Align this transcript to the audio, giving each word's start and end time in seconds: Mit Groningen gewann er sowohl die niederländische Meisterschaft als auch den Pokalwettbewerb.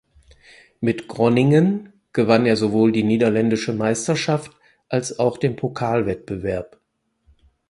Mit 0.79 1.07
Groningen 1.07 1.93
gewann 2.11 2.47
er 2.47 2.57
sowohl 2.57 2.91
die 2.91 3.03
niederländische 3.03 3.71
Meisterschaft 3.71 4.51
als 4.89 5.19
auch 5.19 5.37
den 5.37 5.55
Pokalwettbewerb. 5.55 6.79